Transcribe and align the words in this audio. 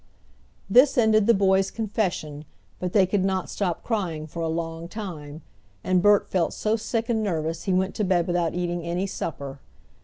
This 0.67 0.97
ended 0.97 1.27
the 1.27 1.33
boys' 1.35 1.69
confession, 1.69 2.45
but 2.79 2.91
they 2.91 3.05
could 3.05 3.23
not 3.23 3.51
stop 3.51 3.83
crying 3.83 4.25
for 4.25 4.41
a 4.41 4.47
long 4.47 4.87
time, 4.87 5.43
and 5.83 6.01
Bert 6.01 6.27
felt 6.27 6.53
so 6.53 6.75
sick 6.75 7.07
and 7.07 7.21
nervous 7.21 7.65
he 7.65 7.73
went 7.75 7.93
to 7.93 8.03
bed 8.03 8.25
without 8.25 8.55
eating 8.55 8.81
any 8.81 9.05
supper. 9.05 9.59